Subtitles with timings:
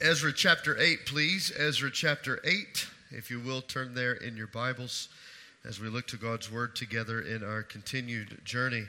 [0.00, 1.52] Ezra chapter 8, please.
[1.58, 5.08] Ezra chapter 8, if you will, turn there in your Bibles
[5.64, 8.84] as we look to God's Word together in our continued journey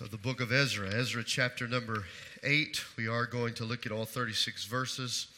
[0.00, 0.92] of the book of Ezra.
[0.92, 2.02] Ezra chapter number
[2.42, 2.82] 8.
[2.96, 5.28] We are going to look at all 36 verses,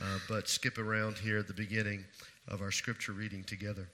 [0.00, 2.04] uh, but skip around here at the beginning
[2.46, 3.88] of our scripture reading together.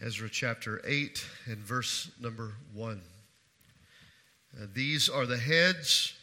[0.00, 3.02] Ezra chapter 8 and verse number 1.
[4.56, 6.14] Uh, these are the heads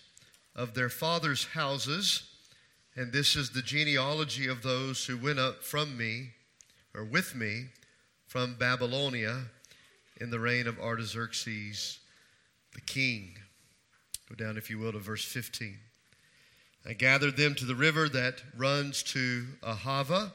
[0.55, 2.23] of their fathers' houses,
[2.95, 6.29] and this is the genealogy of those who went up from me,
[6.93, 7.65] or with me,
[8.27, 9.43] from Babylonia
[10.21, 11.99] in the reign of Artaxerxes
[12.73, 13.37] the king.
[14.29, 15.77] Go down, if you will, to verse 15.
[16.85, 20.31] I gathered them to the river that runs to Ahava,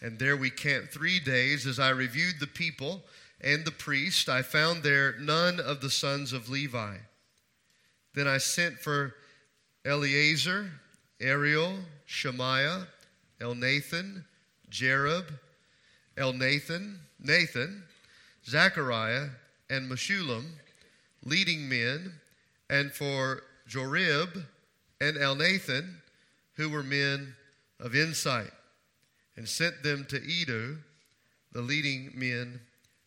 [0.00, 1.66] and there we camped three days.
[1.66, 3.04] As I reviewed the people
[3.40, 6.96] and the priest, I found there none of the sons of Levi.
[8.14, 9.14] Then I sent for
[9.84, 10.70] Eleazar,
[11.20, 12.86] Ariel, Shemaiah,
[13.40, 14.24] Elnathan,
[14.70, 15.26] Jarib,
[16.16, 17.82] Elnathan, Nathan, Nathan,
[18.46, 19.28] Zechariah,
[19.70, 20.44] and Meshullam,
[21.24, 22.12] leading men,
[22.68, 24.44] and for Joiarib
[25.00, 25.94] and Elnathan,
[26.56, 27.34] who were men
[27.80, 28.50] of insight,
[29.36, 30.76] and sent them to Iddo,
[31.52, 32.60] the leading men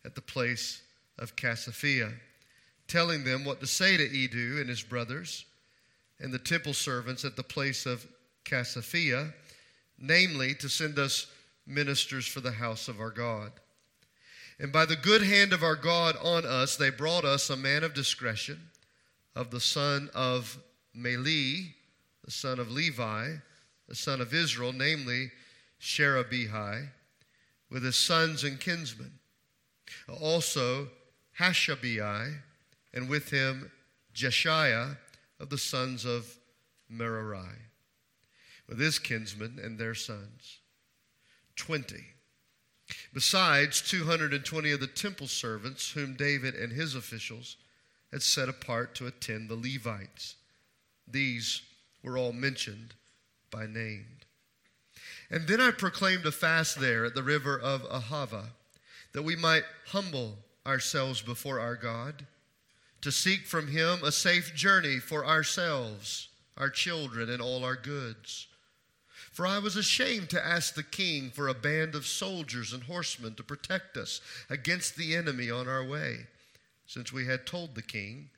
[0.04, 0.82] at the place
[1.18, 2.12] of Casiphia
[2.88, 5.44] telling them what to say to Iddo and his brothers
[6.20, 8.06] and the temple servants at the place of
[8.44, 9.32] Casiphia,
[9.98, 11.26] namely to send us
[11.66, 13.52] ministers for the house of our God.
[14.58, 17.84] And by the good hand of our God on us, they brought us a man
[17.84, 18.58] of discretion,
[19.34, 20.56] of the son of
[20.96, 21.74] Mahli,
[22.24, 23.32] the son of Levi,
[23.88, 25.30] the son of Israel, namely
[25.78, 26.86] Sherebiah,
[27.70, 29.12] with his sons and kinsmen.
[30.20, 30.88] Also
[31.38, 32.36] Hashabiah,
[32.96, 33.70] and with him
[34.14, 34.96] Jeshaiah
[35.38, 36.38] of the sons of
[36.88, 37.60] Merari,
[38.66, 40.60] with his kinsmen and their sons.
[41.56, 42.06] Twenty.
[43.12, 47.56] Besides 220 of the temple servants, whom David and his officials
[48.10, 50.36] had set apart to attend the Levites.
[51.06, 51.62] These
[52.02, 52.94] were all mentioned
[53.50, 54.06] by name.
[55.30, 58.44] And then I proclaimed a fast there at the river of Ahava,
[59.12, 62.26] that we might humble ourselves before our God
[63.02, 68.48] to seek from him a safe journey for ourselves, our children, and all our goods.
[69.32, 73.34] For I was ashamed to ask the king for a band of soldiers and horsemen
[73.34, 76.26] to protect us against the enemy on our way,
[76.86, 78.30] since we had told the king,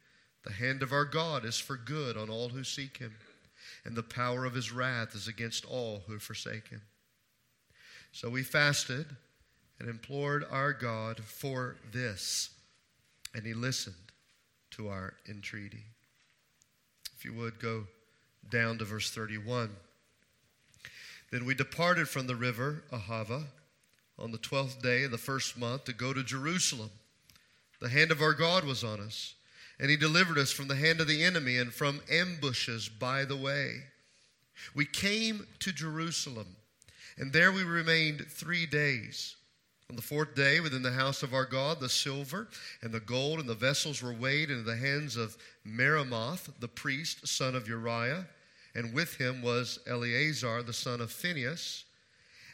[0.45, 3.15] The hand of our God is for good on all who seek him,
[3.85, 6.83] and the power of his wrath is against all who forsake him.
[8.11, 9.07] So we fasted
[9.79, 12.51] and implored our God for this,
[13.35, 14.08] and he listened
[14.73, 15.85] to our entreaty.
[17.17, 17.85] If you would go
[18.51, 19.71] down to verse 31.
[21.31, 23.45] Then we departed from the river Ahava
[24.19, 26.91] on the twelfth day of the first month to go to Jerusalem.
[27.81, 29.35] The hand of our God was on us,
[29.79, 33.37] and he delivered us from the hand of the enemy and from ambushes by the
[33.37, 33.83] way.
[34.75, 36.57] We came to Jerusalem,
[37.17, 39.37] and there we remained three days.
[39.91, 42.49] On the fourth day, within the house of our God, the silver
[42.83, 47.27] and the gold and the vessels were weighed into the hands of Meremoth, the priest,
[47.27, 48.27] son of Uriah,
[48.75, 51.85] and with him was Eleazar, the son of Phinehas,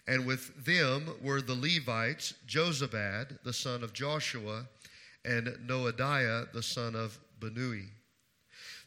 [0.07, 4.69] and with them were the Levites, Jozabad, the son of Joshua,
[5.25, 7.89] and Noadiah, the son of Binnui.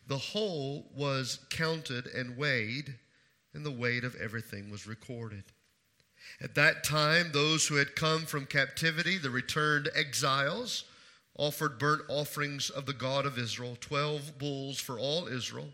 [0.07, 2.95] The whole was counted and weighed,
[3.53, 5.43] and the weight of everything was recorded.
[6.39, 10.83] At that time, those who had come from captivity, the returned exiles,
[11.37, 15.69] offered burnt offerings of the God of Israel 12 bulls for all Israel,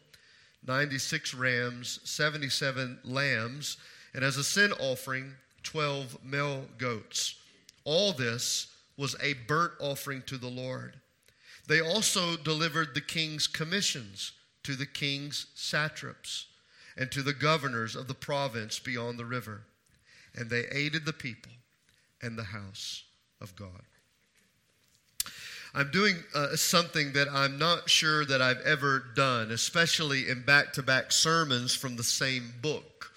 [0.65, 3.77] 96 rams, 77 lambs,
[4.13, 5.33] and as a sin offering,
[5.63, 7.35] 12 male goats.
[7.83, 10.99] All this was a burnt offering to the Lord.
[11.67, 14.33] They also delivered the king's commissions
[14.63, 16.47] to the king's satraps
[16.95, 19.63] and to the governors of the province beyond the river
[20.35, 21.51] and they aided the people
[22.21, 23.03] and the house
[23.41, 23.81] of God.
[25.75, 30.74] I'm doing uh, something that I'm not sure that I've ever done, especially in back
[30.74, 33.12] to back sermons from the same book.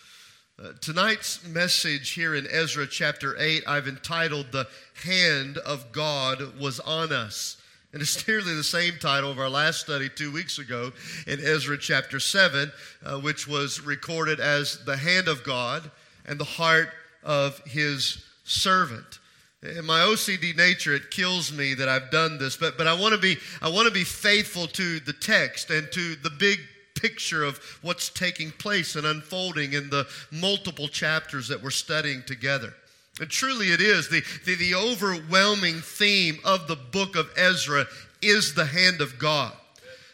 [0.59, 4.67] Uh, tonight's message here in Ezra chapter 8, I've entitled The
[5.05, 7.59] Hand of God Was on Us.
[7.93, 10.93] And it's nearly the same title of our last study two weeks ago
[11.27, 12.73] in Ezra chapter 7,
[13.05, 15.91] uh, which was recorded as The Hand of God
[16.25, 16.89] and the Heart
[17.27, 19.19] of his servant.
[19.63, 23.15] In my OCD nature, it kills me that I've done this, but, but I want
[23.15, 26.61] to be I want to be faithful to the text and to the big
[26.95, 32.73] picture of what's taking place and unfolding in the multiple chapters that we're studying together.
[33.21, 34.09] And truly it is.
[34.09, 37.87] The, the, the overwhelming theme of the book of Ezra
[38.23, 39.53] is the hand of God.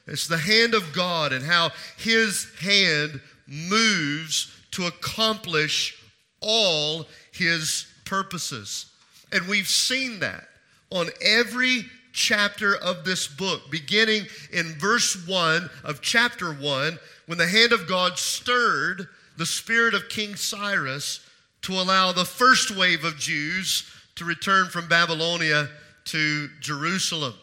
[0.07, 6.02] It's the hand of God and how his hand moves to accomplish
[6.43, 8.87] all his purposes.
[9.33, 10.45] And we've seen that
[10.91, 17.47] on every chapter of this book, beginning in verse 1 of chapter 1, when the
[17.47, 19.09] hand of God stirred
[19.39, 21.27] the spirit of King Cyrus
[21.63, 25.69] to allow the first wave of Jews to return from Babylonia
[26.07, 27.35] to Jerusalem.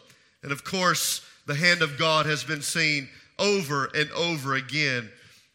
[0.42, 3.08] And of course, the hand of God has been seen
[3.38, 5.10] over and over again,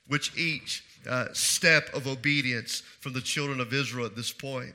[0.07, 4.73] which each uh, step of obedience from the children of Israel at this point.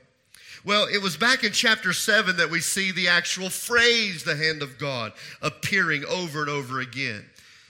[0.64, 4.62] Well, it was back in chapter 7 that we see the actual phrase, the hand
[4.62, 7.24] of God, appearing over and over again.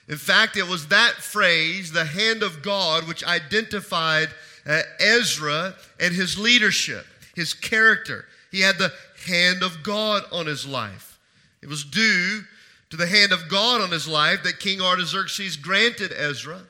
[0.08, 4.28] In fact, it was that phrase, the hand of God, which identified
[4.66, 8.24] uh, Ezra and his leadership, his character.
[8.50, 8.92] He had the
[9.26, 11.18] hand of God on his life.
[11.62, 12.42] It was due
[12.90, 16.62] to the hand of God on his life that King Artaxerxes granted Ezra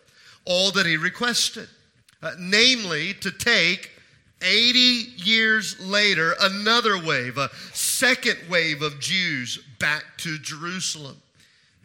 [0.44, 1.68] all that he requested,
[2.22, 3.90] uh, namely to take
[4.42, 4.78] 80
[5.16, 11.20] years later another wave, a second wave of Jews back to Jerusalem.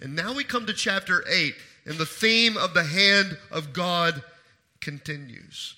[0.02, 1.56] And now we come to chapter 8,
[1.86, 4.22] and the theme of the hand of God
[4.82, 5.76] continues.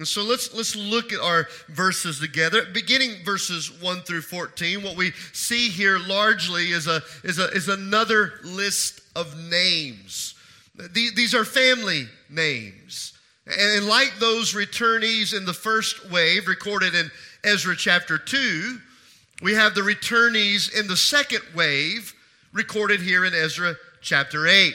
[0.00, 2.64] And so let's, let's look at our verses together.
[2.72, 7.68] Beginning verses 1 through 14, what we see here largely is, a, is, a, is
[7.68, 10.34] another list of names.
[10.94, 13.09] These are family names.
[13.58, 17.10] And like those returnees in the first wave recorded in
[17.42, 18.78] Ezra chapter 2,
[19.42, 22.14] we have the returnees in the second wave
[22.52, 24.74] recorded here in Ezra chapter 8.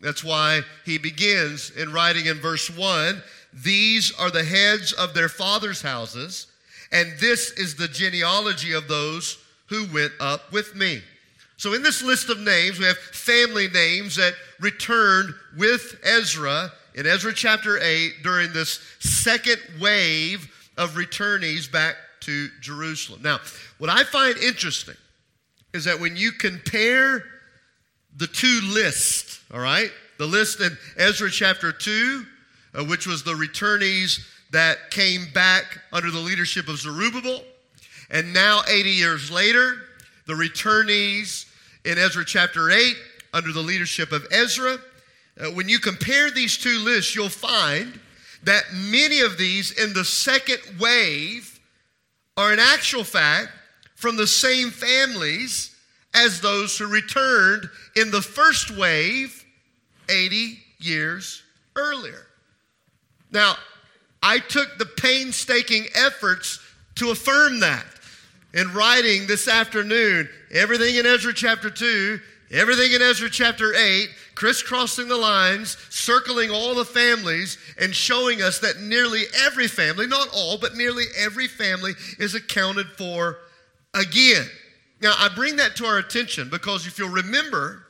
[0.00, 3.22] That's why he begins in writing in verse 1
[3.62, 6.46] these are the heads of their fathers' houses,
[6.92, 11.02] and this is the genealogy of those who went up with me.
[11.56, 17.06] So, in this list of names, we have family names that returned with Ezra in
[17.06, 23.20] Ezra chapter 8 during this second wave of returnees back to Jerusalem.
[23.22, 23.38] Now,
[23.78, 24.96] what I find interesting
[25.72, 27.22] is that when you compare
[28.16, 32.24] the two lists, all right, the list in Ezra chapter 2
[32.76, 34.20] uh, which was the returnees
[34.50, 37.42] that came back under the leadership of Zerubbabel.
[38.10, 39.76] And now, 80 years later,
[40.26, 41.46] the returnees
[41.84, 42.94] in Ezra chapter 8
[43.32, 44.78] under the leadership of Ezra.
[45.38, 47.98] Uh, when you compare these two lists, you'll find
[48.44, 51.60] that many of these in the second wave
[52.36, 53.48] are, in actual fact,
[53.94, 55.74] from the same families
[56.14, 59.44] as those who returned in the first wave
[60.08, 61.42] 80 years
[61.76, 62.26] earlier.
[63.30, 63.56] Now,
[64.22, 66.60] I took the painstaking efforts
[66.96, 67.84] to affirm that
[68.54, 72.18] in writing this afternoon everything in Ezra chapter 2,
[72.50, 78.58] everything in Ezra chapter 8, crisscrossing the lines, circling all the families, and showing us
[78.60, 83.38] that nearly every family, not all, but nearly every family is accounted for
[83.94, 84.46] again.
[85.00, 87.86] Now, I bring that to our attention because if you'll remember,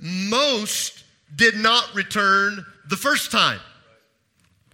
[0.00, 1.04] most
[1.36, 3.60] did not return the first time.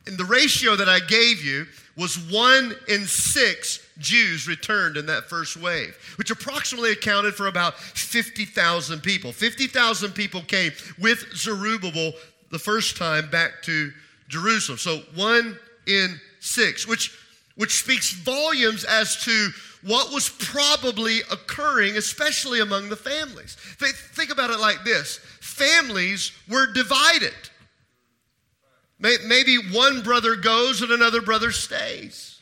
[0.06, 1.66] And the ratio that I gave you
[1.96, 7.78] was one in six Jews returned in that first wave, which approximately accounted for about
[7.78, 9.32] 50,000 people.
[9.32, 12.12] 50,000 people came with Zerubbabel
[12.50, 13.92] the first time back to
[14.28, 14.78] Jerusalem.
[14.78, 17.16] So one in six, which,
[17.56, 19.50] which speaks volumes as to
[19.82, 23.56] what was probably occurring, especially among the families.
[24.14, 27.34] Think about it like this families were divided.
[29.00, 32.37] Maybe one brother goes and another brother stays.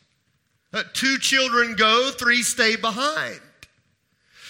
[0.76, 3.40] Uh, two children go, three stay behind.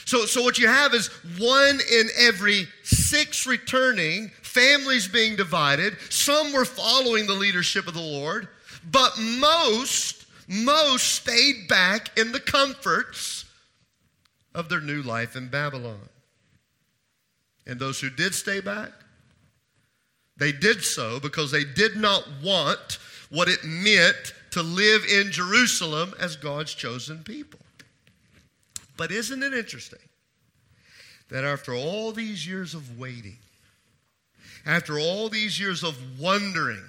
[0.07, 1.07] So, so what you have is
[1.39, 5.97] one in every six returning, families being divided.
[6.11, 8.49] Some were following the leadership of the Lord,
[8.91, 13.45] but most, most stayed back in the comforts
[14.53, 16.09] of their new life in Babylon.
[17.69, 18.91] And those who did stay back,
[20.37, 22.99] they did so because they did not want
[23.31, 27.61] what it meant to live in Jerusalem as God's chosen people.
[28.97, 29.99] But isn't it interesting
[31.29, 33.37] that after all these years of waiting,
[34.65, 36.83] after all these years of wondering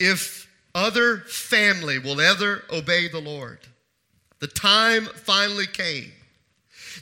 [0.00, 3.60] if other family will ever obey the Lord,
[4.40, 6.10] the time finally came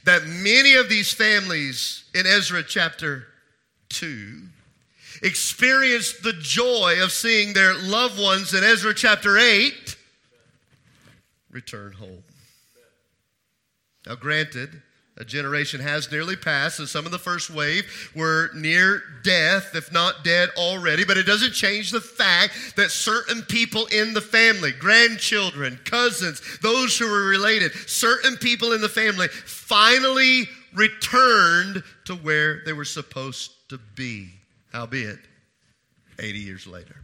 [0.05, 3.29] that many of these families in Ezra chapter
[3.89, 4.43] 2
[5.23, 9.97] experienced the joy of seeing their loved ones in Ezra chapter 8
[11.51, 12.25] return home.
[14.07, 14.83] Now, granted,
[15.17, 19.93] a generation has nearly passed, and some of the first wave were near death, if
[19.93, 21.05] not dead already.
[21.05, 26.99] But it doesn't change the fact that certain people in the family, grandchildren, cousins, those
[26.99, 33.53] who were related, certain people in the family finally returned to where they were supposed
[33.69, 34.31] to be,
[34.75, 35.21] albeit
[36.19, 36.97] 80 years later.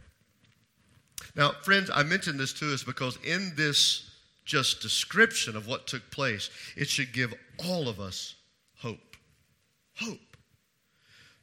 [1.35, 4.09] Now, friends, I mention this to us because in this
[4.45, 7.33] just description of what took place, it should give
[7.65, 8.35] all of us
[8.77, 9.15] hope.
[9.95, 10.37] Hope.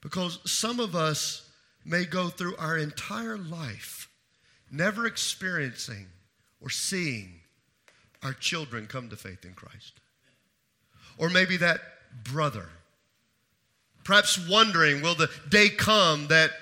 [0.03, 1.49] Because some of us
[1.85, 4.09] may go through our entire life
[4.71, 6.07] never experiencing
[6.61, 7.41] or seeing
[8.23, 10.01] our children come to faith in Christ.
[11.17, 11.81] Or maybe that
[12.25, 12.69] brother.
[14.09, 16.53] Perhaps wondering, will the day come that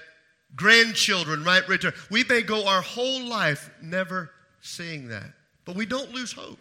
[0.57, 1.93] grandchildren might return?
[2.11, 5.33] We may go our whole life never seeing that.
[5.65, 6.59] But we don't lose hope.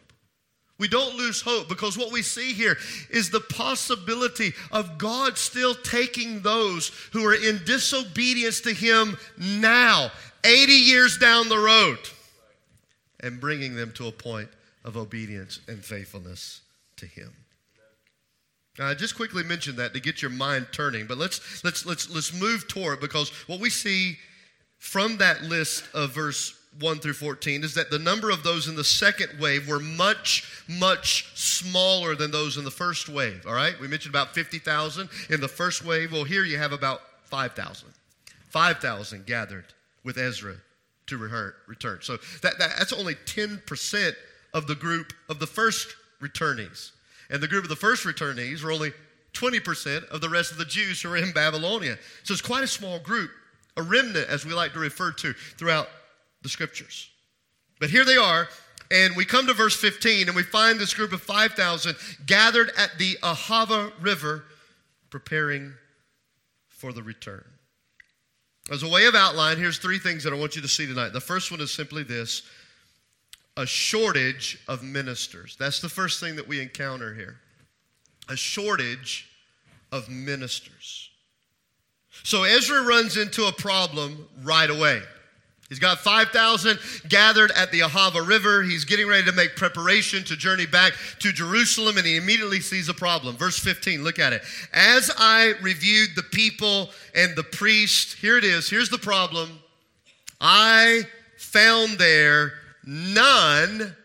[0.77, 2.77] We don't lose hope because what we see here
[3.10, 10.12] is the possibility of God still taking those who are in disobedience to Him now,
[10.44, 11.98] 80 years down the road,
[13.22, 14.50] and bringing them to a point
[14.84, 16.62] of obedience and faithfulness
[16.98, 17.34] to Him.
[18.79, 22.34] I just quickly mentioned that to get your mind turning, but let's, let's, let's, let's
[22.34, 24.17] move toward because what we see
[24.77, 28.75] from that list of verse 1 through 14 is that the number of those in
[28.75, 33.46] the second wave were much, much smaller than those in the first wave.
[33.48, 33.79] All right?
[33.79, 36.12] We mentioned about 50,000 in the first wave.
[36.12, 37.88] Well, here you have about 5,000.
[38.50, 39.65] 5,000 gathered
[40.03, 40.55] with Ezra
[41.08, 42.00] to return.
[42.01, 44.13] So that, that, that's only 10%
[44.53, 46.91] of the group of the first returnees.
[47.29, 48.94] And the group of the first returnees were only
[49.34, 51.98] 20% of the rest of the Jews who were in Babylonia.
[52.24, 53.32] So it's quite a small group,
[53.77, 55.88] a remnant, as we like to refer to throughout
[56.41, 57.10] the scriptures.
[57.79, 58.48] But here they are,
[58.91, 62.98] and we come to verse 15, and we find this group of 5,000 gathered at
[62.98, 64.46] the Ahava River
[65.10, 65.74] preparing
[66.70, 67.44] for the return.
[68.72, 71.13] As a way of outline, here's three things that I want you to see tonight.
[71.13, 72.44] The first one is simply this
[73.57, 75.55] a shortage of ministers.
[75.57, 77.38] That's the first thing that we encounter here.
[78.29, 79.29] A shortage
[79.91, 81.09] of ministers.
[82.24, 85.01] So Ezra runs into a problem right away.
[85.69, 88.62] He's got 5,000 gathered at the Ahava River.
[88.62, 92.88] He's getting ready to make preparation to journey back to Jerusalem, and he immediately sees
[92.88, 93.35] a problem.
[93.35, 94.43] Verse 15, look at it.
[94.74, 99.59] As I reviewed the people and the priest, here it is, here's the problem.
[100.39, 101.03] I
[101.38, 102.53] found there
[102.86, 103.96] none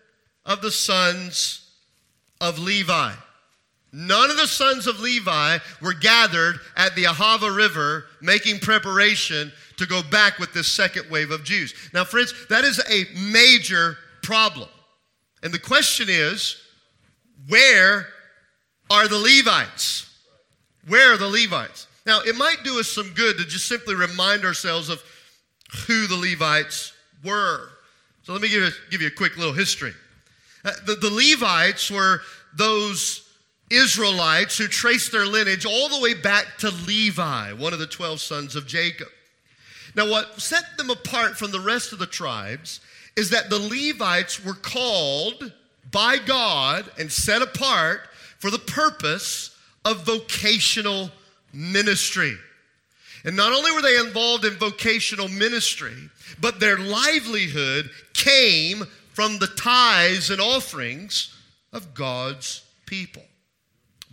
[0.45, 1.71] of the sons
[2.41, 3.13] of Levi.
[3.93, 9.87] None of the sons of Levi were gathered at the Ahava River making preparation to
[9.87, 11.75] go back with this second wave of Jews.
[11.93, 14.69] Now, friends, that is a major problem.
[15.43, 16.57] And the question is
[17.49, 18.07] where
[18.91, 20.07] are the Levites?
[20.87, 21.89] Where are the Levites?
[22.07, 25.03] Now, it might do us some good to just simply remind ourselves of
[25.87, 26.93] who the Levites
[27.25, 27.71] were.
[28.23, 29.93] So let me give you, give you a quick little history.
[30.65, 32.21] Uh, the, the Levites were
[32.55, 33.27] those
[33.71, 38.21] Israelites who traced their lineage all the way back to Levi, one of the 12
[38.21, 39.09] sons of Jacob.
[39.95, 42.81] Now, what set them apart from the rest of the tribes
[43.17, 45.53] is that the Levites were called
[45.91, 48.03] by God and set apart
[48.39, 51.11] for the purpose of vocational
[51.53, 52.37] ministry.
[53.25, 55.95] And not only were they involved in vocational ministry,
[56.41, 61.35] but their livelihood came from the tithes and offerings
[61.73, 63.23] of God's people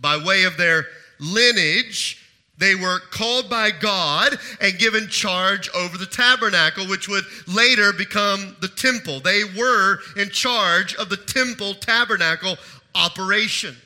[0.00, 0.86] by way of their
[1.18, 2.24] lineage,
[2.56, 8.56] they were called by God and given charge over the tabernacle, which would later become
[8.60, 9.20] the temple.
[9.20, 12.56] They were in charge of the temple tabernacle
[12.94, 13.76] operation.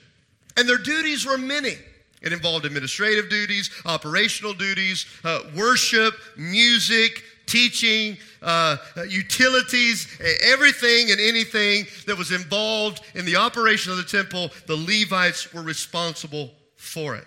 [0.56, 1.76] And their duties were many.
[2.22, 10.08] It involved administrative duties, operational duties, uh, worship, music, teaching, uh, utilities,
[10.42, 15.62] everything and anything that was involved in the operation of the temple, the Levites were
[15.62, 17.26] responsible for it.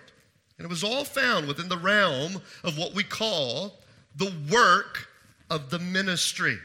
[0.58, 3.78] And it was all found within the realm of what we call
[4.16, 5.08] the work
[5.48, 6.58] of the ministry.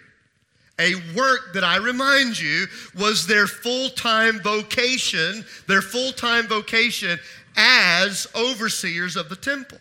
[0.80, 2.66] A work that I remind you
[2.98, 7.20] was their full time vocation, their full time vocation
[7.56, 9.78] as overseers of the temple.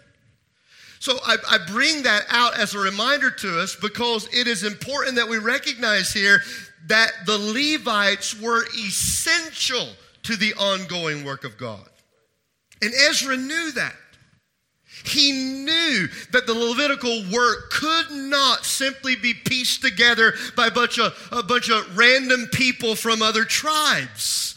[1.00, 5.16] So I, I, bring that out as a reminder to us because it is important
[5.16, 6.42] that we recognize here
[6.88, 9.88] that the Levites were essential
[10.24, 11.88] to the ongoing work of God.
[12.82, 13.96] And Ezra knew that.
[15.06, 20.98] He knew that the Levitical work could not simply be pieced together by a bunch
[20.98, 24.54] of, a bunch of random people from other tribes.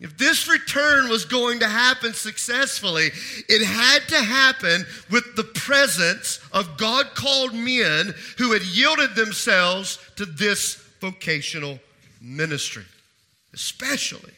[0.00, 3.10] If this return was going to happen successfully,
[3.48, 9.98] it had to happen with the presence of God called men who had yielded themselves
[10.16, 11.78] to this vocational
[12.20, 12.84] ministry,
[13.52, 14.32] especially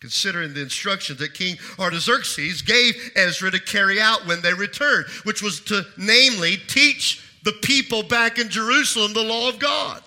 [0.00, 5.42] considering the instructions that King Artaxerxes gave Ezra to carry out when they returned, which
[5.42, 10.02] was to namely teach the people back in Jerusalem the law of God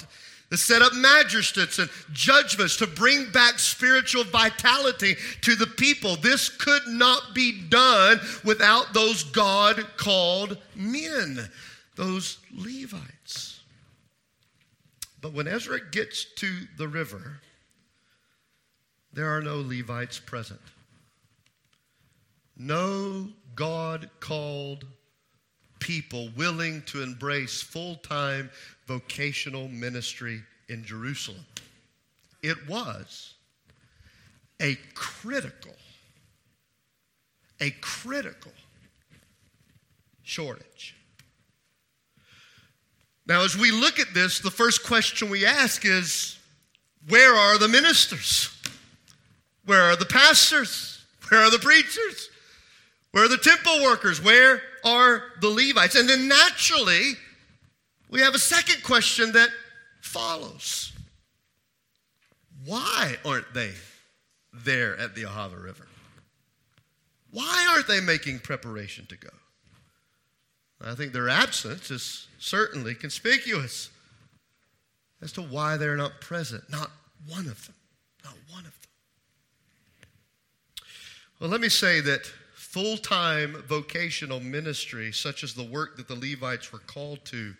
[0.54, 6.16] to set up magistrates and judgments to bring back spiritual vitality to the people.
[6.16, 11.50] This could not be done without those God called men,
[11.96, 13.62] those Levites.
[15.24, 17.40] But when Ezra gets to the river,
[19.12, 20.62] there are no Levites present.
[22.56, 24.86] No God called
[25.80, 28.52] people willing to embrace full time
[28.88, 31.46] vocational ministry in Jerusalem.
[32.42, 33.36] It was
[34.62, 35.76] a critical,
[37.60, 38.52] a critical
[40.24, 40.96] shortage.
[43.26, 46.38] Now, as we look at this, the first question we ask is
[47.08, 48.50] where are the ministers?
[49.66, 51.06] Where are the pastors?
[51.30, 52.30] Where are the preachers?
[53.12, 54.22] Where are the temple workers?
[54.22, 55.96] Where are the Levites?
[55.96, 57.14] And then naturally,
[58.14, 59.50] we have a second question that
[60.00, 60.94] follows
[62.64, 63.72] Why aren't they
[64.54, 65.88] there at the Ahava River?
[67.32, 69.30] Why aren't they making preparation to go?
[70.80, 73.90] I think their absence is certainly conspicuous
[75.22, 76.70] as to why they're not present.
[76.70, 76.92] Not
[77.28, 77.76] one of them.
[78.24, 80.86] Not one of them.
[81.40, 86.16] Well, let me say that full time vocational ministry, such as the work that the
[86.16, 87.56] Levites were called to,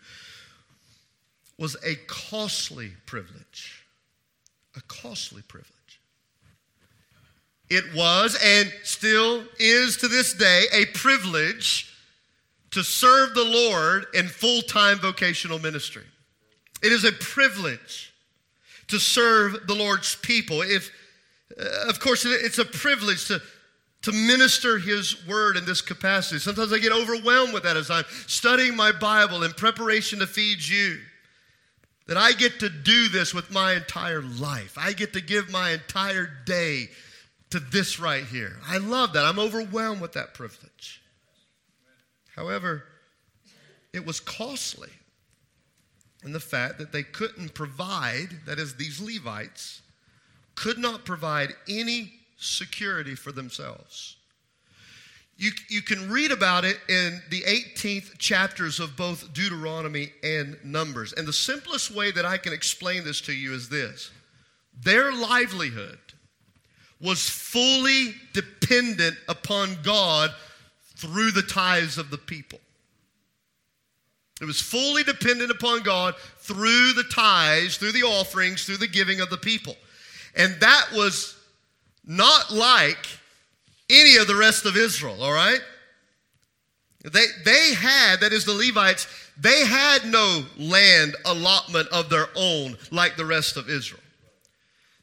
[1.58, 3.84] was a costly privilege.
[4.76, 5.70] A costly privilege.
[7.70, 11.92] It was and still is to this day a privilege
[12.72, 16.02] to serve the Lord in full time vocational ministry.
[16.82, 18.12] It is a privilege
[18.88, 20.60] to serve the Lord's people.
[20.60, 20.90] If,
[21.58, 23.40] uh, of course, it's a privilege to,
[24.02, 26.40] to minister His word in this capacity.
[26.40, 30.66] Sometimes I get overwhelmed with that as I'm studying my Bible in preparation to feed
[30.66, 30.98] you
[32.06, 34.76] that I get to do this with my entire life.
[34.76, 36.88] I get to give my entire day
[37.50, 38.56] to this right here.
[38.66, 39.24] I love that.
[39.24, 41.00] I'm overwhelmed with that privilege.
[42.34, 42.84] However,
[43.92, 44.90] it was costly
[46.24, 49.82] in the fact that they couldn't provide, that is, these Levites,
[50.54, 54.16] could not provide any security for themselves.
[55.36, 61.12] You, you can read about it in the 18th chapters of both Deuteronomy and Numbers.
[61.12, 64.10] And the simplest way that I can explain this to you is this
[64.82, 65.98] their livelihood
[67.00, 70.30] was fully dependent upon God
[70.96, 72.60] through the tithes of the people.
[74.40, 79.20] It was fully dependent upon God through the tithes, through the offerings, through the giving
[79.20, 79.76] of the people.
[80.36, 81.36] And that was
[82.04, 83.06] not like
[83.90, 85.60] any of the rest of Israel, all right?
[87.04, 89.06] They, they had, that is the Levites,
[89.38, 94.00] they had no land allotment of their own like the rest of Israel.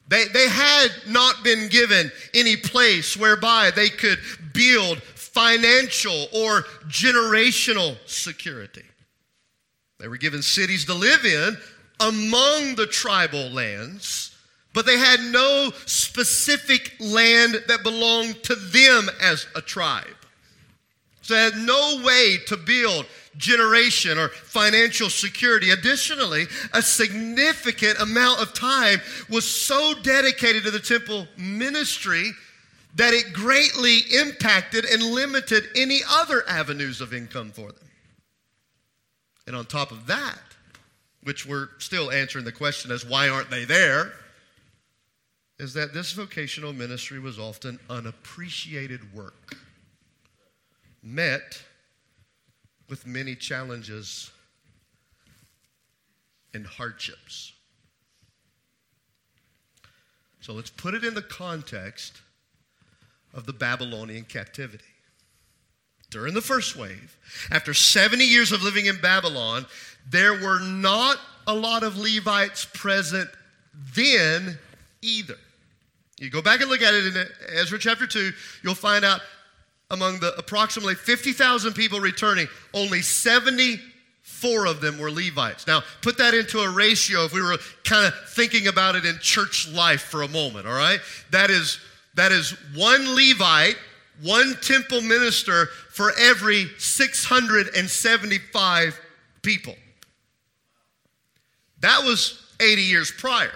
[0.08, 4.20] They, they had not been given any place whereby they could
[4.54, 8.84] build financial or generational security.
[10.00, 11.56] They were given cities to live in
[12.00, 14.31] among the tribal lands
[14.73, 20.05] but they had no specific land that belonged to them as a tribe.
[21.21, 23.05] So they had no way to build
[23.38, 25.71] generation or financial security.
[25.71, 32.31] Additionally, a significant amount of time was so dedicated to the temple ministry
[32.95, 37.88] that it greatly impacted and limited any other avenues of income for them.
[39.47, 40.39] And on top of that,
[41.23, 44.13] which we're still answering the question as why aren't they there?
[45.62, 49.56] Is that this vocational ministry was often unappreciated work,
[51.04, 51.62] met
[52.89, 54.32] with many challenges
[56.56, 57.54] and hardships.
[60.39, 62.21] So let's put it in the context
[63.32, 64.84] of the Babylonian captivity.
[66.10, 67.15] During the first wave,
[67.52, 69.67] after 70 years of living in Babylon,
[70.10, 73.30] there were not a lot of Levites present
[73.93, 74.58] then
[75.04, 75.38] either.
[76.21, 78.31] You go back and look at it in Ezra chapter 2,
[78.62, 79.21] you'll find out
[79.89, 85.65] among the approximately 50,000 people returning, only 74 of them were Levites.
[85.65, 89.17] Now, put that into a ratio if we were kind of thinking about it in
[89.19, 90.99] church life for a moment, all right?
[91.31, 91.79] That is,
[92.13, 93.77] that is one Levite,
[94.21, 98.99] one temple minister for every 675
[99.41, 99.73] people.
[101.79, 103.49] That was 80 years prior.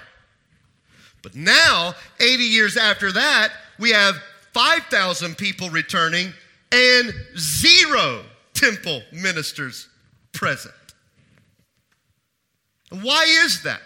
[1.25, 4.15] But now, 80 years after that, we have
[4.53, 6.31] 5,000 people returning
[6.71, 8.21] and zero
[8.53, 9.89] temple ministers
[10.33, 10.75] present.
[12.91, 13.81] Why is that?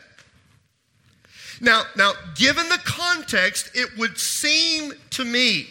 [1.61, 5.65] Now, now, given the context, it would seem to me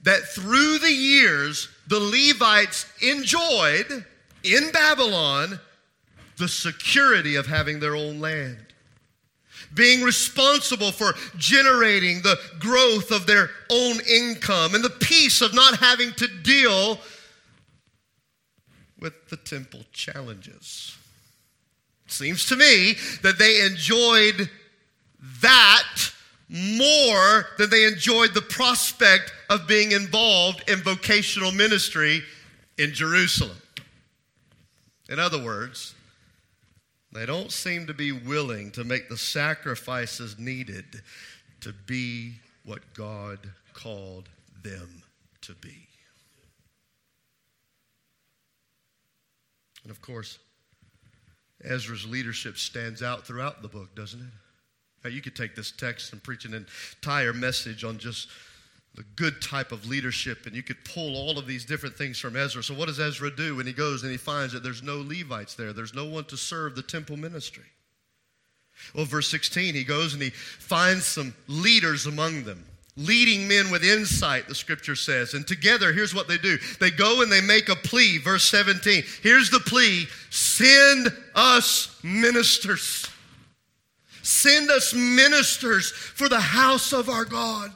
[0.00, 4.02] that through the years, the Levites enjoyed
[4.42, 5.60] in Babylon
[6.38, 8.65] the security of having their own land
[9.76, 15.78] being responsible for generating the growth of their own income and the peace of not
[15.78, 16.98] having to deal
[18.98, 20.96] with the temple challenges.
[22.08, 24.48] Seems to me that they enjoyed
[25.42, 26.12] that
[26.48, 32.22] more than they enjoyed the prospect of being involved in vocational ministry
[32.78, 33.56] in Jerusalem.
[35.08, 35.95] In other words,
[37.16, 41.02] they don't seem to be willing to make the sacrifices needed
[41.60, 43.38] to be what God
[43.72, 44.28] called
[44.62, 45.02] them
[45.42, 45.86] to be.
[49.82, 50.38] And of course,
[51.64, 54.32] Ezra's leadership stands out throughout the book, doesn't it?
[55.04, 58.28] Now, you could take this text and preach an entire message on just
[58.96, 62.34] the good type of leadership, and you could pull all of these different things from
[62.34, 62.62] Ezra.
[62.62, 65.54] So, what does Ezra do when he goes and he finds that there's no Levites
[65.54, 65.74] there?
[65.74, 67.64] There's no one to serve the temple ministry.
[68.94, 72.64] Well, verse 16, he goes and he finds some leaders among them,
[72.96, 75.34] leading men with insight, the scripture says.
[75.34, 78.16] And together, here's what they do they go and they make a plea.
[78.16, 83.06] Verse 17, here's the plea send us ministers.
[84.22, 87.70] Send us ministers for the house of our God.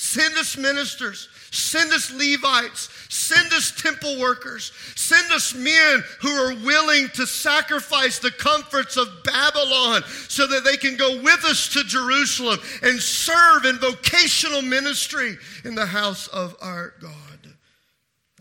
[0.00, 1.28] Send us ministers.
[1.50, 2.88] Send us Levites.
[3.08, 4.70] Send us temple workers.
[4.94, 10.76] Send us men who are willing to sacrifice the comforts of Babylon so that they
[10.76, 16.54] can go with us to Jerusalem and serve in vocational ministry in the house of
[16.60, 17.27] our God.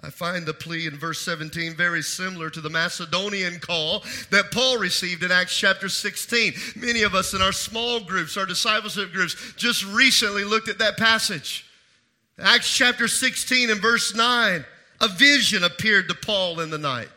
[0.03, 4.77] I find the plea in verse 17 very similar to the Macedonian call that Paul
[4.77, 6.53] received in Acts chapter 16.
[6.75, 10.97] Many of us in our small groups, our discipleship groups, just recently looked at that
[10.97, 11.65] passage.
[12.39, 14.63] Acts chapter 16 and verse 9,
[15.01, 17.09] a vision appeared to Paul in the night.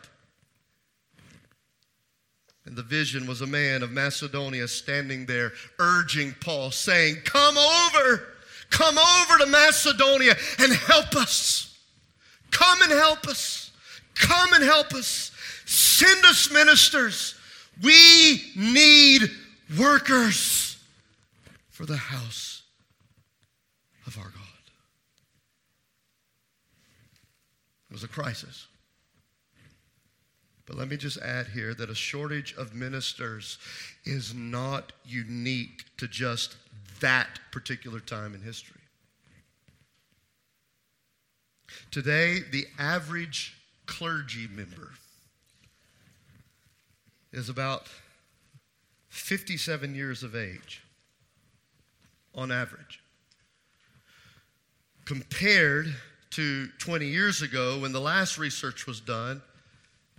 [2.65, 8.23] And the vision was a man of Macedonia standing there urging Paul, saying, Come over,
[8.71, 11.70] come over to Macedonia and help us.
[12.61, 13.71] Come and help us.
[14.13, 15.31] Come and help us.
[15.65, 17.35] Send us ministers.
[17.81, 19.31] We need
[19.79, 20.77] workers
[21.69, 22.61] for the house
[24.05, 24.33] of our God.
[27.89, 28.67] It was a crisis.
[30.67, 33.57] But let me just add here that a shortage of ministers
[34.05, 36.57] is not unique to just
[36.99, 38.80] that particular time in history.
[41.91, 43.55] Today, the average
[43.85, 44.91] clergy member
[47.33, 47.87] is about
[49.09, 50.83] 57 years of age
[52.33, 53.01] on average.
[55.05, 55.93] Compared
[56.31, 59.41] to 20 years ago when the last research was done,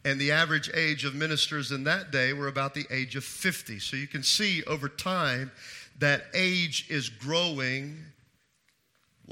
[0.04, 3.78] and the average age of ministers in that day were about the age of 50.
[3.78, 5.52] So you can see over time
[5.98, 7.98] that age is growing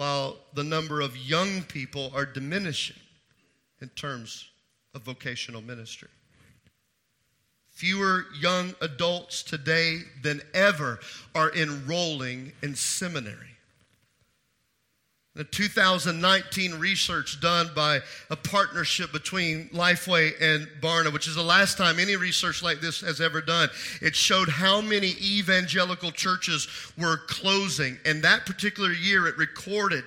[0.01, 2.97] while the number of young people are diminishing
[3.83, 4.49] in terms
[4.95, 6.09] of vocational ministry.
[7.69, 11.01] Fewer young adults today than ever
[11.35, 13.59] are enrolling in seminary.
[15.41, 21.79] The 2019 research done by a partnership between Lifeway and Barna, which is the last
[21.79, 23.71] time any research like this has ever done,
[24.03, 27.97] it showed how many evangelical churches were closing.
[28.05, 30.05] And that particular year, it recorded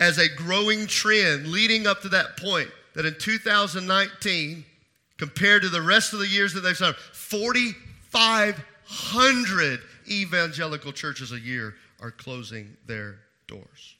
[0.00, 4.64] as a growing trend leading up to that point that in 2019,
[5.18, 11.74] compared to the rest of the years that they've done, 4,500 evangelical churches a year
[12.00, 13.93] are closing their doors.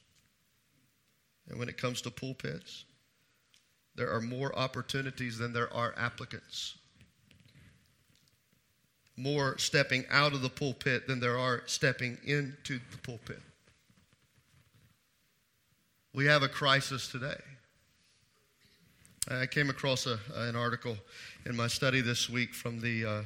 [1.49, 2.85] And when it comes to pulpits,
[3.97, 6.77] there are more opportunities than there are applicants.
[9.17, 13.41] more stepping out of the pulpit than there are stepping into the pulpit.
[16.13, 17.37] We have a crisis today.
[19.31, 20.97] I came across a, an article
[21.47, 23.23] in my study this week from the, uh,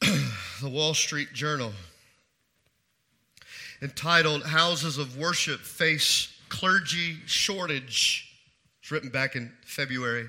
[0.60, 1.72] the Wall Street Journal
[3.80, 8.28] entitled Houses of Worship Face Clergy Shortage.
[8.80, 10.28] It's written back in February.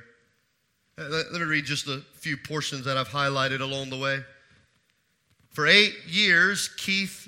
[0.98, 4.20] Uh, let, me read just a few portions that I've highlighted along the way.
[5.52, 7.28] For eight years, Keith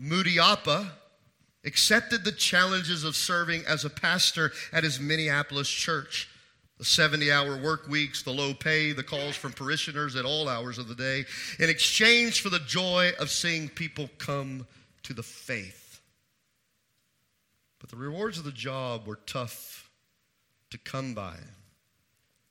[0.00, 0.88] Mudiapa
[1.64, 6.28] accepted the challenges of serving as a pastor at his Minneapolis church.
[6.78, 10.78] The 70 hour work weeks, the low pay, the calls from parishioners at all hours
[10.78, 11.24] of the day,
[11.58, 14.64] in exchange for the joy of seeing people come
[15.02, 15.87] to the faith.
[17.78, 19.90] But the rewards of the job were tough
[20.70, 21.36] to come by.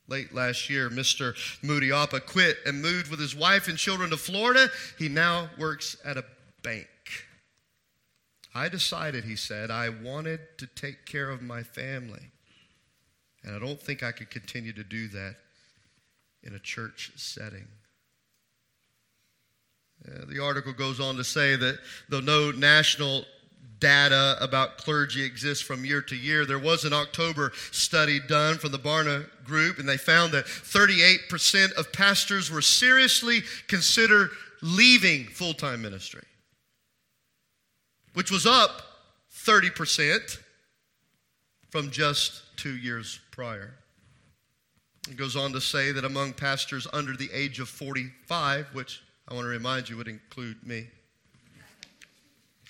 [0.06, 1.34] Late last year, Mr.
[1.62, 4.68] Mudiapa quit and moved with his wife and children to Florida.
[4.98, 6.24] He now works at a
[6.62, 6.88] bank.
[8.54, 12.30] I decided, he said, I wanted to take care of my family.
[13.44, 15.36] And I don't think I could continue to do that
[16.42, 17.68] in a church setting.
[20.06, 23.24] Uh, the article goes on to say that though no national
[23.80, 26.44] data about clergy exists from year to year.
[26.44, 31.72] There was an October study done from the Barna Group, and they found that 38%
[31.72, 34.30] of pastors were seriously consider
[34.62, 36.24] leaving full time ministry,
[38.14, 38.82] which was up
[39.32, 40.38] 30%
[41.70, 43.74] from just two years prior.
[45.08, 49.34] It goes on to say that among pastors under the age of 45, which I
[49.34, 50.88] want to remind you would include me,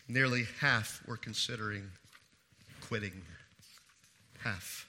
[0.09, 1.90] Nearly half were considering
[2.81, 3.23] quitting.
[4.42, 4.88] Half.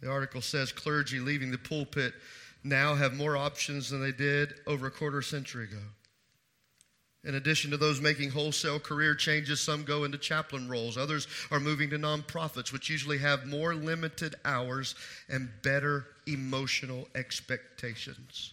[0.00, 2.14] The article says clergy leaving the pulpit
[2.64, 5.82] now have more options than they did over a quarter century ago.
[7.22, 10.96] In addition to those making wholesale career changes, some go into chaplain roles.
[10.96, 14.94] Others are moving to nonprofits, which usually have more limited hours
[15.28, 18.52] and better emotional expectations.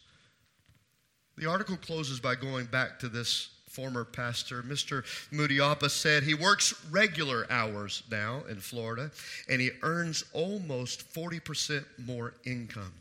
[1.37, 5.03] The article closes by going back to this former pastor, Mr.
[5.31, 9.09] Mudiapa, said he works regular hours now in Florida
[9.49, 12.93] and he earns almost 40% more income.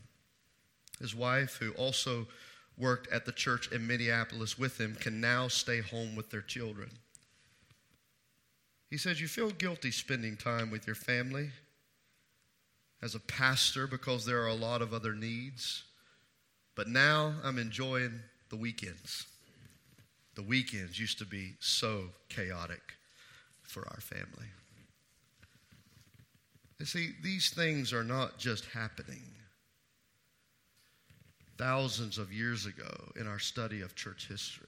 [0.98, 2.26] His wife, who also
[2.78, 6.88] worked at the church in Minneapolis with him, can now stay home with their children.
[8.88, 11.50] He says, You feel guilty spending time with your family
[13.02, 15.82] as a pastor because there are a lot of other needs.
[16.74, 19.26] But now I'm enjoying the weekends.
[20.34, 22.94] The weekends used to be so chaotic
[23.62, 24.48] for our family.
[26.78, 29.22] You see, these things are not just happening.
[31.58, 34.66] Thousands of years ago in our study of church history,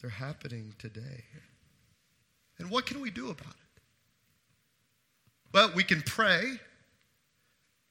[0.00, 1.24] they're happening today.
[2.58, 3.82] And what can we do about it?
[5.52, 6.44] Well, we can pray.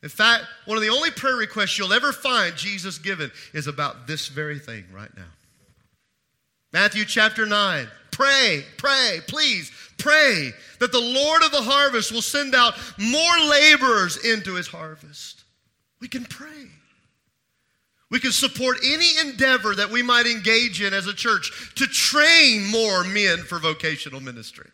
[0.01, 4.07] In fact, one of the only prayer requests you'll ever find Jesus given is about
[4.07, 5.31] this very thing right now.
[6.73, 7.87] Matthew chapter 9.
[8.11, 14.17] Pray, pray, please pray that the Lord of the harvest will send out more laborers
[14.25, 15.43] into his harvest.
[16.01, 16.67] We can pray.
[18.09, 22.65] We can support any endeavor that we might engage in as a church to train
[22.65, 24.69] more men for vocational ministry.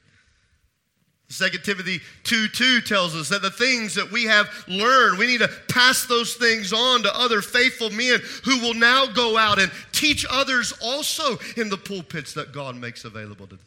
[1.30, 5.42] 2 Timothy 2 2 tells us that the things that we have learned, we need
[5.42, 9.72] to pass those things on to other faithful men who will now go out and
[9.92, 13.65] teach others also in the pulpits that God makes available to them.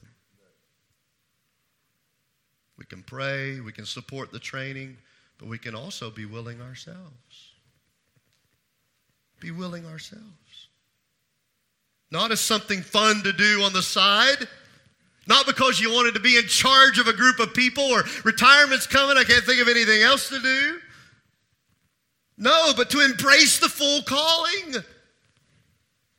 [2.76, 4.96] We can pray, we can support the training,
[5.38, 7.52] but we can also be willing ourselves.
[9.38, 10.24] Be willing ourselves.
[12.10, 14.48] Not as something fun to do on the side
[15.26, 18.86] not because you wanted to be in charge of a group of people or retirement's
[18.86, 20.78] coming, I can't think of anything else to do.
[22.38, 24.82] No, but to embrace the full calling.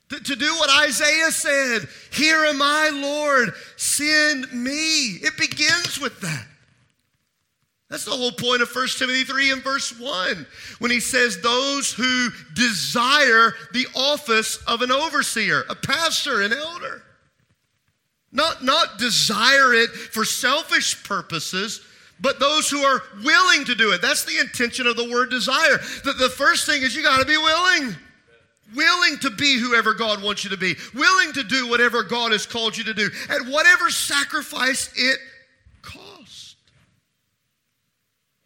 [0.10, 5.18] To, to do what Isaiah said Here am I, Lord, send me.
[5.22, 6.46] It begins with that.
[7.90, 10.48] That's the whole point of 1 Timothy 3 and verse 1
[10.80, 17.04] when he says, Those who desire the office of an overseer, a pastor, an elder.
[18.34, 21.82] Not, not desire it for selfish purposes,
[22.20, 24.02] but those who are willing to do it.
[24.02, 25.78] That's the intention of the word desire.
[26.04, 27.96] The, the first thing is you got to be willing.
[28.76, 32.48] Willing to be whoever God wants you to be, willing to do whatever God has
[32.48, 35.20] called you to do, at whatever sacrifice it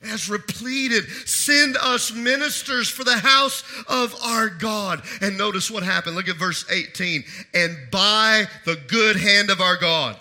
[0.07, 5.01] Ezra pleaded, Send us ministers for the house of our God.
[5.21, 6.15] And notice what happened.
[6.15, 7.23] Look at verse 18.
[7.53, 10.17] And by the good hand of our God,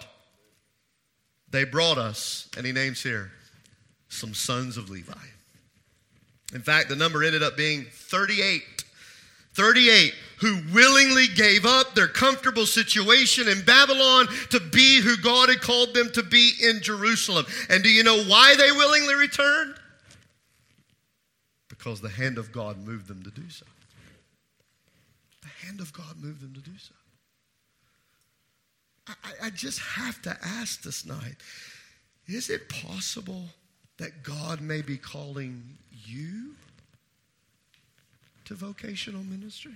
[1.51, 3.31] they brought us, and he names here,
[4.09, 5.13] some sons of Levi.
[6.53, 8.63] In fact, the number ended up being 38.
[9.55, 15.61] 38 who willingly gave up their comfortable situation in Babylon to be who God had
[15.61, 17.47] called them to be in Jerusalem.
[17.71, 19.75] And do you know why they willingly returned?
[21.69, 23.67] Because the hand of God moved them to do so.
[25.43, 26.95] The hand of God moved them to do so.
[29.09, 31.37] I, I just have to ask this night
[32.29, 33.45] is it possible
[33.99, 35.63] that God may be calling
[36.05, 36.57] you
[38.47, 39.75] to vocational ministry?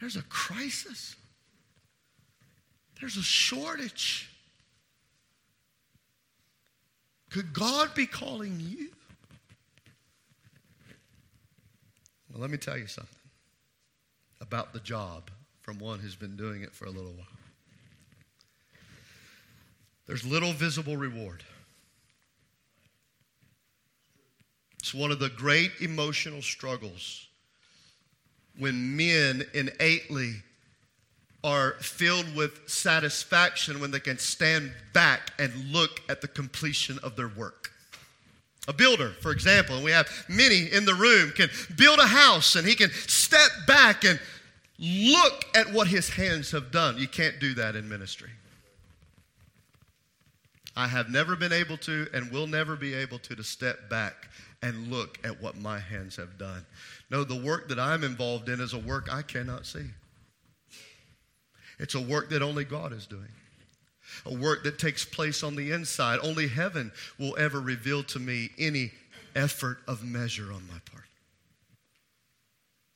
[0.00, 1.16] There's a crisis.
[3.00, 4.30] There's a shortage.
[7.30, 8.88] Could God be calling you?
[12.30, 13.14] Well, let me tell you something
[14.40, 15.30] about the job
[15.62, 17.26] from one who's been doing it for a little while.
[20.06, 21.42] There's little visible reward.
[24.78, 27.25] It's one of the great emotional struggles
[28.58, 30.36] when men innately
[31.44, 37.14] are filled with satisfaction when they can stand back and look at the completion of
[37.14, 37.70] their work.
[38.68, 42.56] A builder, for example, and we have many in the room, can build a house
[42.56, 44.18] and he can step back and
[44.78, 46.98] look at what his hands have done.
[46.98, 48.30] You can't do that in ministry.
[50.74, 54.28] I have never been able to and will never be able to to step back
[54.62, 56.64] and look at what my hands have done.
[57.10, 59.86] No, the work that I'm involved in is a work I cannot see.
[61.78, 63.28] It's a work that only God is doing.
[64.24, 66.20] A work that takes place on the inside.
[66.22, 68.92] Only heaven will ever reveal to me any
[69.34, 71.04] effort of measure on my part.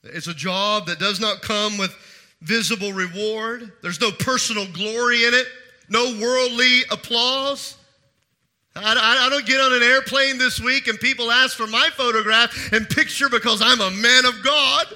[0.02, 1.94] It's a job that does not come with
[2.40, 3.72] visible reward.
[3.82, 5.46] There's no personal glory in it,
[5.90, 7.76] no worldly applause.
[8.76, 12.72] I, I, don't get on an airplane this week and people ask for my photograph
[12.72, 14.86] and picture because I'm a man of God.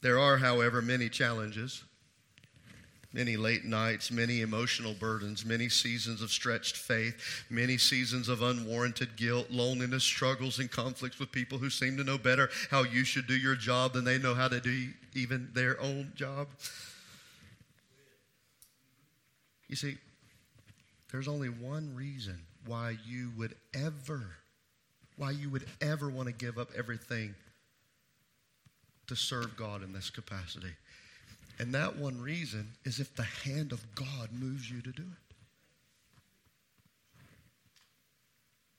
[0.00, 1.82] There are, however, many challenges,
[3.12, 9.16] many late nights, many emotional burdens, many seasons of stretched faith, many seasons of unwarranted
[9.16, 13.26] guilt, loneliness, struggles, and conflicts with people who seem to know better how you should
[13.26, 16.46] do your job than they know how to do even their own job.
[19.68, 19.98] You see,
[21.12, 24.22] there's only one reason why you would ever,
[25.16, 27.34] why you would ever want to give up everything
[29.06, 30.72] to serve God in this capacity.
[31.58, 35.34] And that one reason is if the hand of God moves you to do it.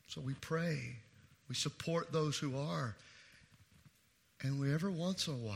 [0.08, 0.96] So we pray,
[1.48, 2.96] we support those who are,
[4.42, 5.56] and we every once in a while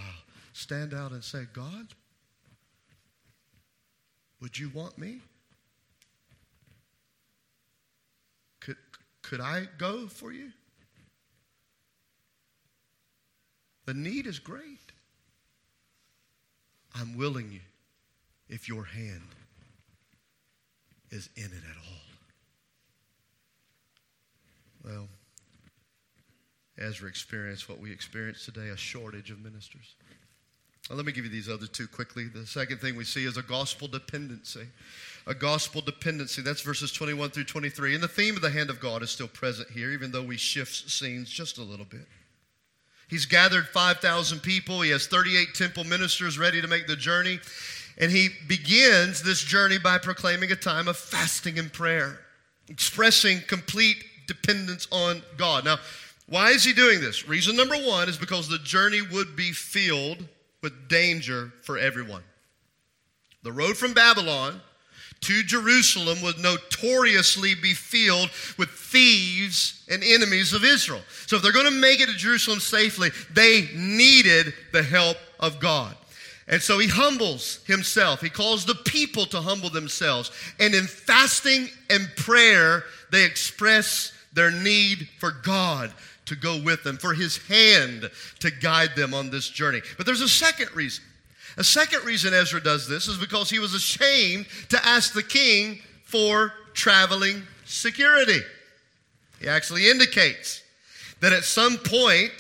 [0.54, 1.88] stand out and say, God,
[4.44, 5.22] would you want me?
[8.60, 8.76] Could,
[9.22, 10.52] could I go for you?
[13.86, 14.92] The need is great.
[16.94, 17.62] I'm willing you
[18.50, 19.30] if your hand
[21.10, 22.02] is in it at all.
[24.92, 25.08] Well,
[26.78, 29.96] Ezra experienced what we experience today a shortage of ministers.
[30.90, 32.26] Well, let me give you these other two quickly.
[32.26, 34.68] The second thing we see is a gospel dependency.
[35.26, 36.42] A gospel dependency.
[36.42, 37.96] That's verses 21 through 23.
[37.96, 40.36] And the theme of the hand of God is still present here, even though we
[40.36, 42.06] shift scenes just a little bit.
[43.08, 44.82] He's gathered 5,000 people.
[44.82, 47.40] He has 38 temple ministers ready to make the journey.
[47.98, 52.20] And he begins this journey by proclaiming a time of fasting and prayer,
[52.68, 55.64] expressing complete dependence on God.
[55.64, 55.78] Now,
[56.28, 57.28] why is he doing this?
[57.28, 60.26] Reason number one is because the journey would be filled
[60.64, 62.24] with danger for everyone.
[63.44, 64.60] The road from Babylon
[65.22, 71.02] to Jerusalem would notoriously be filled with thieves and enemies of Israel.
[71.28, 75.60] So, if they're going to make it to Jerusalem safely, they needed the help of
[75.60, 75.96] God.
[76.48, 78.20] And so he humbles himself.
[78.20, 80.30] He calls the people to humble themselves.
[80.60, 85.94] And in fasting and prayer, they express their need for God
[86.26, 88.10] to go with them, for his hand
[88.40, 89.82] to guide them on this journey.
[89.98, 91.04] But there's a second reason.
[91.58, 95.80] A second reason Ezra does this is because he was ashamed to ask the king
[96.04, 98.40] for traveling security.
[99.40, 100.64] He actually indicates
[101.20, 102.32] that at some point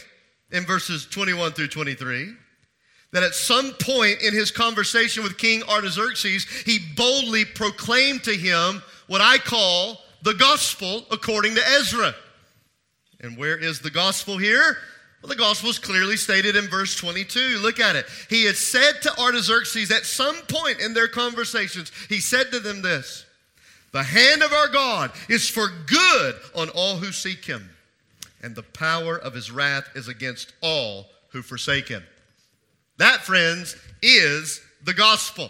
[0.51, 2.33] in verses 21 through 23,
[3.11, 8.81] that at some point in his conversation with King Artaxerxes, he boldly proclaimed to him
[9.07, 12.15] what I call the gospel according to Ezra.
[13.23, 14.77] And where is the gospel here?
[15.21, 17.59] Well, the gospel is clearly stated in verse 22.
[17.59, 18.05] Look at it.
[18.29, 22.81] He had said to Artaxerxes at some point in their conversations, he said to them
[22.81, 23.25] this
[23.93, 27.69] The hand of our God is for good on all who seek him,
[28.41, 32.03] and the power of his wrath is against all who forsake him.
[32.97, 35.49] That, friends, is the gospel.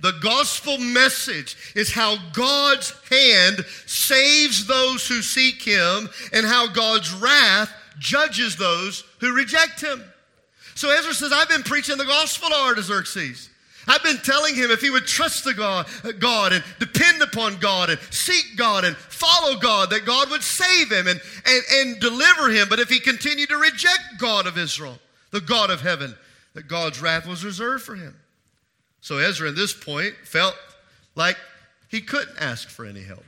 [0.00, 7.12] The gospel message is how God's hand saves those who seek him and how God's
[7.12, 10.02] wrath judges those who reject him.
[10.74, 13.50] So Ezra says, I've been preaching the gospel to Artaxerxes.
[13.86, 15.86] I've been telling him if he would trust the God,
[16.18, 20.90] God and depend upon God and seek God and follow God, that God would save
[20.90, 22.68] him and, and, and deliver him.
[22.68, 24.98] But if he continued to reject God of Israel,
[25.30, 26.14] the God of heaven,
[26.54, 28.14] that God's wrath was reserved for him.
[29.00, 30.54] So Ezra, at this point, felt
[31.14, 31.36] like
[31.88, 33.24] he couldn't ask for any help.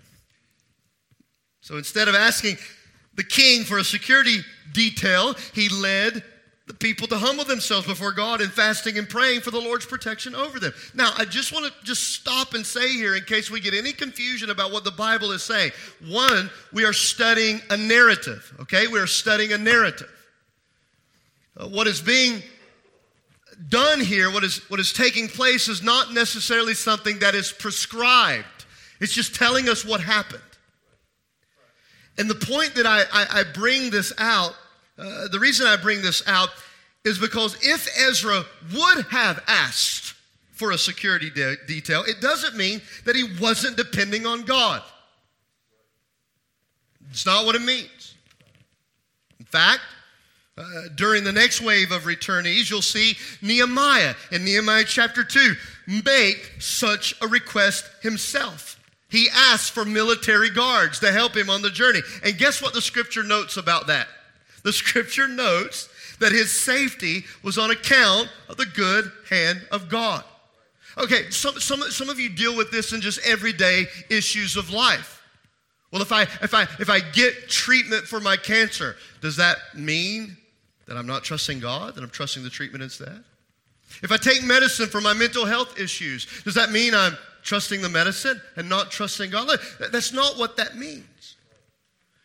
[1.61, 2.57] So instead of asking
[3.14, 4.39] the king for a security
[4.73, 6.23] detail, he led
[6.66, 10.35] the people to humble themselves before God in fasting and praying for the Lord's protection
[10.35, 10.73] over them.
[10.95, 13.93] Now, I just want to just stop and say here in case we get any
[13.93, 15.73] confusion about what the Bible is saying.
[16.09, 18.87] One, we are studying a narrative, okay?
[18.87, 20.11] We are studying a narrative.
[21.57, 22.43] Uh, what is being
[23.69, 28.47] done here, what is, what is taking place, is not necessarily something that is prescribed.
[29.01, 30.43] It's just telling us what happened.
[32.19, 34.55] And the point that I, I, I bring this out,
[34.99, 36.51] uh, the reason I bring this out
[37.05, 38.45] is because if Ezra
[38.75, 40.15] would have asked
[40.53, 44.83] for a security de- detail, it doesn't mean that he wasn't depending on God.
[47.11, 48.15] It's not what it means.
[49.41, 49.81] In fact,
[50.59, 55.55] uh, during the next wave of returnees, you'll see Nehemiah in Nehemiah chapter 2
[56.05, 58.79] make such a request himself.
[59.09, 62.01] He asks for military guards to help him on the journey.
[62.25, 64.09] And guess what the scripture notes about that?
[64.63, 65.89] The scripture notes
[66.21, 70.25] that his safety was on account of the good hand of God.
[70.99, 75.23] Okay, some, some, some of you deal with this in just everyday issues of life.
[75.91, 80.37] Well, if I, if, I, if I get treatment for my cancer, does that mean
[80.93, 83.24] that I'm not trusting God, that I'm trusting the treatment instead?
[84.03, 87.88] If I take medicine for my mental health issues, does that mean I'm trusting the
[87.88, 89.59] medicine and not trusting God?
[89.90, 91.36] That's not what that means.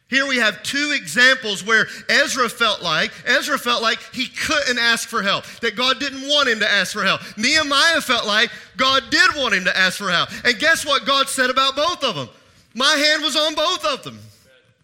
[0.10, 5.08] Here we have two examples where Ezra felt like Ezra felt like he couldn't ask
[5.08, 7.22] for help, that God didn't want him to ask for help.
[7.38, 10.28] Nehemiah felt like God did want him to ask for help.
[10.44, 12.28] And guess what God said about both of them?
[12.74, 14.20] My hand was on both of them.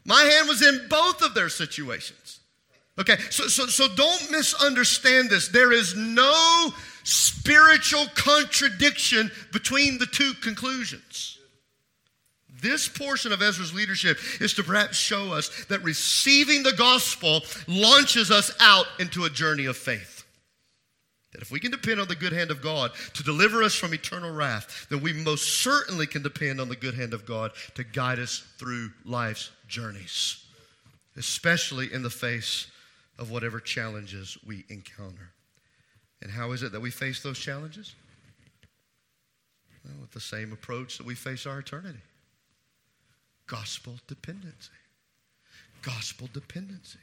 [0.05, 2.22] My hand was in both of their situations.
[2.99, 5.47] Okay, so, so, so don't misunderstand this.
[5.47, 6.69] There is no
[7.03, 11.39] spiritual contradiction between the two conclusions.
[12.61, 18.31] This portion of Ezra's leadership is to perhaps show us that receiving the gospel launches
[18.31, 20.23] us out into a journey of faith.
[21.33, 23.93] That if we can depend on the good hand of God to deliver us from
[23.93, 27.83] eternal wrath, then we most certainly can depend on the good hand of God to
[27.83, 30.45] guide us through life's journeys,
[31.17, 32.67] especially in the face
[33.17, 35.31] of whatever challenges we encounter.
[36.21, 37.95] And how is it that we face those challenges?
[39.83, 41.99] Well, with the same approach that we face our eternity
[43.45, 44.71] gospel dependency.
[45.81, 46.99] Gospel dependency.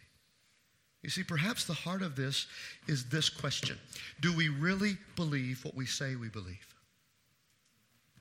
[1.03, 2.47] You see, perhaps the heart of this
[2.87, 3.79] is this question
[4.21, 6.75] Do we really believe what we say we believe?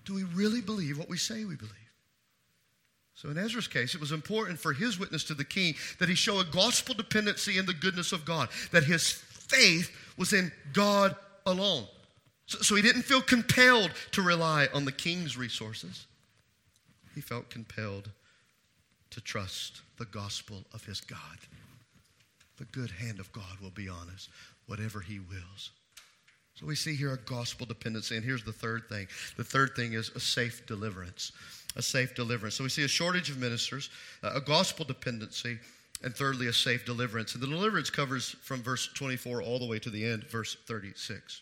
[0.06, 1.89] Do we really believe what we say we believe?
[3.22, 6.16] So, in Ezra's case, it was important for his witness to the king that he
[6.16, 11.18] show a gospel dependency in the goodness of God, that his faith was in God
[11.46, 11.84] alone.
[12.46, 16.06] So, so, he didn't feel compelled to rely on the king's resources,
[17.14, 18.10] he felt compelled
[19.10, 21.20] to trust the gospel of his God.
[22.56, 24.30] The good hand of God will be on us,
[24.66, 25.72] whatever he wills.
[26.56, 28.16] So we see here a gospel dependency.
[28.16, 31.34] And here's the third thing the third thing is a safe deliverance
[31.76, 32.56] a safe deliverance.
[32.56, 33.90] So we see a shortage of ministers,
[34.24, 35.60] uh, a gospel dependency,
[36.04, 37.34] and thirdly, a safe deliverance.
[37.34, 41.42] And the deliverance covers from verse 24 all the way to the end, verse 36.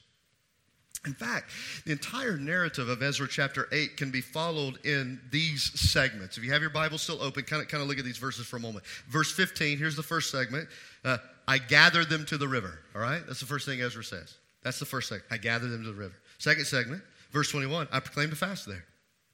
[1.06, 1.52] In fact,
[1.86, 6.38] the entire narrative of Ezra chapter 8 can be followed in these segments.
[6.38, 8.48] If you have your Bible still open, kind of, kind of look at these verses
[8.48, 8.84] for a moment.
[9.08, 10.68] Verse 15, here's the first segment.
[11.06, 11.18] Uh,
[11.48, 12.80] I gathered them to the river.
[12.96, 13.22] All right?
[13.28, 14.36] That's the first thing Ezra says.
[14.64, 15.20] That's the first thing.
[15.32, 16.16] I gathered them to the river.
[16.40, 17.02] Second segment,
[17.32, 18.84] verse 21, I proclaimed a fast there.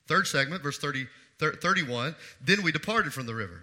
[0.07, 1.07] Third segment, verse 30,
[1.39, 3.61] 31, then we departed from the river.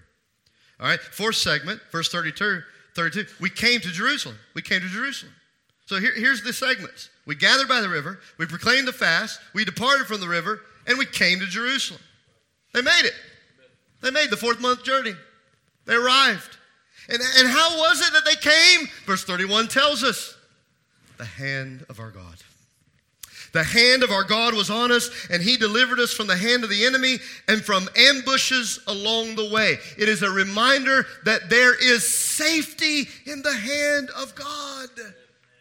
[0.78, 2.62] All right, fourth segment, verse 32,
[2.94, 4.36] 32, we came to Jerusalem.
[4.54, 5.32] We came to Jerusalem.
[5.86, 7.10] So here, here's the segments.
[7.26, 10.98] We gathered by the river, we proclaimed the fast, we departed from the river, and
[10.98, 12.00] we came to Jerusalem.
[12.72, 13.14] They made it.
[14.00, 15.14] They made the fourth month journey.
[15.84, 16.56] They arrived.
[17.08, 18.88] And, and how was it that they came?
[19.06, 20.36] Verse 31 tells us
[21.18, 22.36] the hand of our God.
[23.52, 26.62] The hand of our God was on us, and He delivered us from the hand
[26.62, 29.78] of the enemy and from ambushes along the way.
[29.98, 34.88] It is a reminder that there is safety in the hand of God.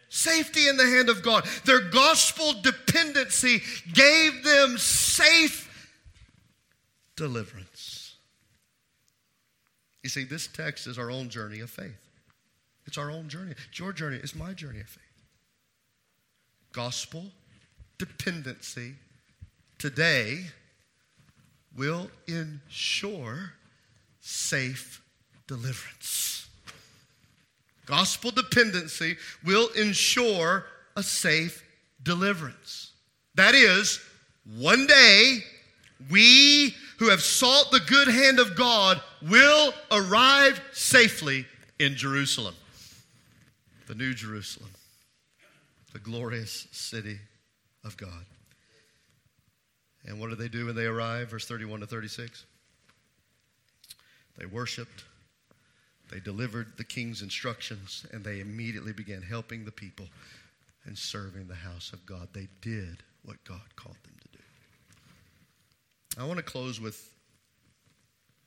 [0.08, 1.44] Safety in the hand of God.
[1.64, 3.62] Their gospel dependency
[3.92, 5.68] gave them safe
[7.16, 8.14] deliverance.
[10.02, 12.08] You see, this text is our own journey of faith.
[12.86, 13.54] It's our own journey.
[13.68, 14.16] It's your journey.
[14.16, 15.04] It's my journey of faith.
[16.72, 17.26] Gospel
[18.00, 18.94] dependency
[19.78, 20.46] today
[21.76, 23.52] will ensure
[24.20, 25.02] safe
[25.46, 26.48] deliverance.
[27.84, 30.64] Gospel dependency will ensure
[30.96, 31.62] a safe
[32.02, 32.92] deliverance.
[33.34, 34.00] That is,
[34.56, 35.40] one day
[36.10, 41.44] we who have sought the good hand of God will arrive safely
[41.78, 42.54] in Jerusalem,
[43.88, 44.70] the new Jerusalem,
[45.92, 47.18] the glorious city
[47.84, 48.24] of God.
[50.06, 51.30] And what do they do when they arrive?
[51.30, 52.44] Verse 31 to 36.
[54.38, 55.04] They worshiped,
[56.10, 60.06] they delivered the king's instructions, and they immediately began helping the people
[60.86, 62.28] and serving the house of God.
[62.32, 64.44] They did what God called them to do.
[66.18, 67.12] I want to close with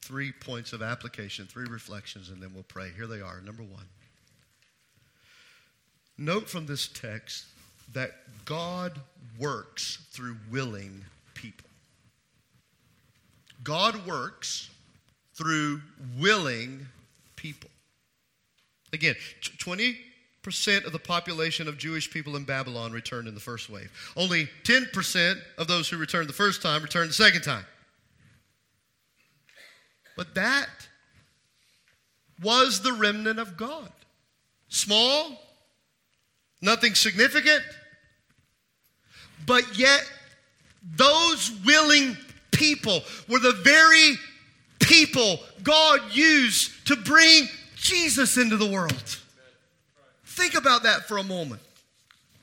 [0.01, 2.89] three points of application, three reflections, and then we'll pray.
[2.95, 3.39] Here they are.
[3.41, 3.85] Number one.
[6.17, 7.45] Note from this text
[7.93, 8.11] that
[8.45, 8.99] God
[9.39, 11.03] works through willing
[11.33, 11.69] people.
[13.63, 14.69] God works
[15.35, 15.81] through
[16.19, 16.85] willing
[17.35, 17.69] people.
[18.91, 23.91] Again, 20% of the population of Jewish people in Babylon returned in the first wave.
[24.15, 27.65] Only 10% of those who returned the first time returned the second time.
[30.15, 30.69] But that
[32.41, 33.91] was the remnant of God.
[34.67, 35.39] Small,
[36.63, 37.61] nothing significant,
[39.45, 40.09] but yet
[40.95, 42.17] those willing
[42.51, 44.15] people were the very
[44.79, 49.19] people God used to bring Jesus into the world.
[50.25, 51.61] Think about that for a moment.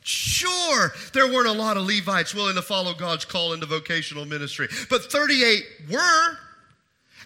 [0.02, 4.68] Sure, there weren't a lot of Levites willing to follow God's call into vocational ministry,
[4.88, 6.38] but 38 were.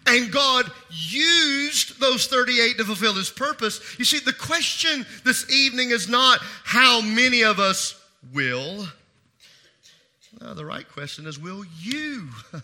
[0.07, 3.81] And God used those 38 to fulfill his purpose.
[3.99, 8.01] You see, the question this evening is not how many of us
[8.33, 8.87] will.
[10.41, 12.29] No, the right question is will you?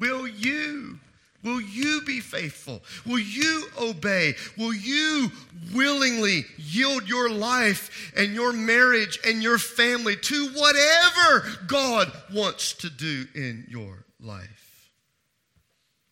[0.00, 0.98] will you?
[1.44, 2.82] Will you be faithful?
[3.06, 4.34] Will you obey?
[4.56, 5.30] Will you
[5.72, 12.90] willingly yield your life and your marriage and your family to whatever God wants to
[12.90, 14.67] do in your life?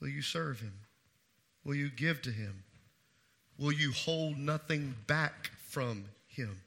[0.01, 0.73] Will you serve Him?
[1.65, 2.63] Will you give to Him?
[3.59, 6.61] Will you hold nothing back from Him?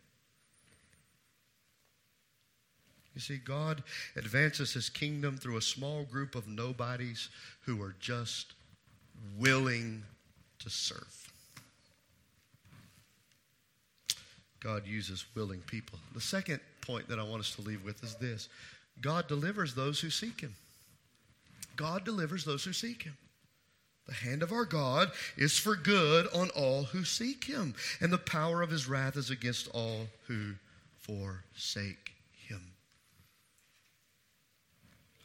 [3.14, 3.84] You see, God
[4.16, 7.30] advances His kingdom through a small group of nobodies
[7.62, 8.54] who are just
[9.38, 10.04] willing
[10.60, 11.32] to serve.
[14.60, 16.00] God uses willing people.
[16.14, 18.50] The second point that I want us to leave with is this
[19.02, 20.54] God delivers those who seek Him.
[21.80, 23.16] God delivers those who seek Him.
[24.06, 28.18] The hand of our God is for good on all who seek Him, and the
[28.18, 30.56] power of His wrath is against all who
[30.98, 32.12] forsake
[32.48, 32.62] Him.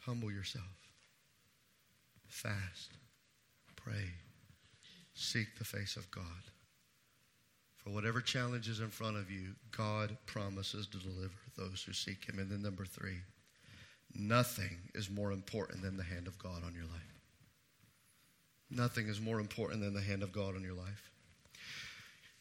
[0.05, 0.63] Humble yourself,
[2.29, 2.93] fast,
[3.75, 4.13] pray,
[5.13, 6.23] seek the face of God.
[7.83, 12.29] For whatever challenge is in front of you, God promises to deliver those who seek
[12.29, 12.39] Him.
[12.39, 13.17] And then, number three,
[14.15, 17.15] nothing is more important than the hand of God on your life.
[18.69, 21.11] Nothing is more important than the hand of God on your life.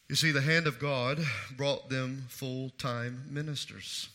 [0.09, 1.19] You see, the hand of God
[1.57, 4.09] brought them full time ministers.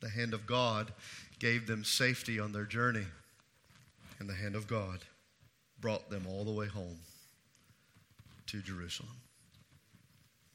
[0.00, 0.92] The hand of God
[1.38, 3.06] gave them safety on their journey.
[4.18, 5.00] And the hand of God
[5.80, 6.98] brought them all the way home
[8.46, 9.16] to Jerusalem.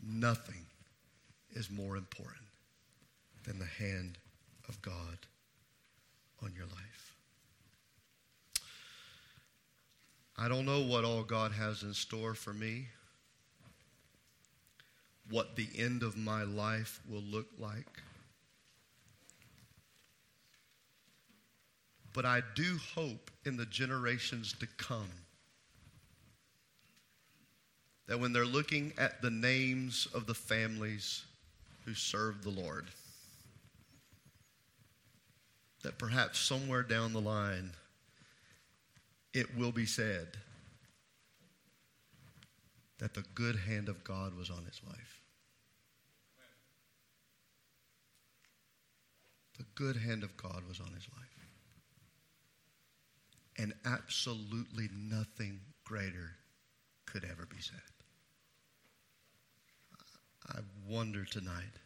[0.05, 0.65] Nothing
[1.53, 2.43] is more important
[3.45, 4.17] than the hand
[4.67, 5.17] of God
[6.45, 7.15] on your life.
[10.37, 12.87] I don't know what all God has in store for me,
[15.29, 17.87] what the end of my life will look like.
[22.13, 25.09] But I do hope in the generations to come
[28.07, 31.25] that when they're looking at the names of the families
[31.85, 32.85] who serve the Lord.
[35.85, 37.69] That perhaps somewhere down the line,
[39.35, 40.29] it will be said
[42.97, 45.21] that the good hand of God was on his life.
[49.59, 51.47] The good hand of God was on his life.
[53.55, 56.31] And absolutely nothing greater
[57.05, 57.77] could ever be said.
[60.49, 61.77] I wonder tonight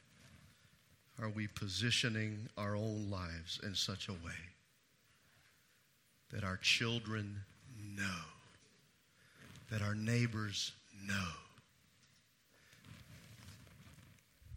[1.22, 4.40] are we positioning our own lives in such a way
[6.32, 7.42] that our children
[7.96, 8.24] know,
[9.72, 10.72] that our neighbors
[11.06, 11.32] know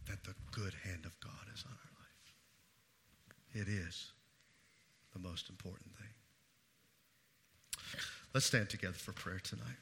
[0.08, 1.90] that the good hand of God is on our
[3.54, 3.66] life?
[3.66, 4.12] It is
[5.12, 6.08] the most important thing.
[8.32, 9.76] Let's stand together for prayer tonight.